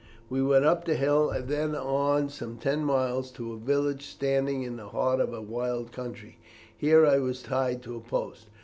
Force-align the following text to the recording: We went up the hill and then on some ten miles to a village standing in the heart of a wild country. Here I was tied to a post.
We 0.31 0.41
went 0.41 0.65
up 0.65 0.83
the 0.85 0.95
hill 0.95 1.29
and 1.29 1.47
then 1.47 1.75
on 1.75 2.29
some 2.29 2.57
ten 2.57 2.83
miles 2.83 3.29
to 3.33 3.53
a 3.53 3.59
village 3.59 4.07
standing 4.07 4.63
in 4.63 4.77
the 4.77 4.89
heart 4.89 5.19
of 5.19 5.31
a 5.31 5.43
wild 5.43 5.91
country. 5.91 6.39
Here 6.75 7.05
I 7.05 7.19
was 7.19 7.43
tied 7.43 7.83
to 7.83 7.95
a 7.97 8.01
post. 8.01 8.47